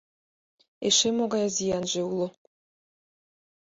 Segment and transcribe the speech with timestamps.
[0.87, 2.27] Эше могай зиянже уло?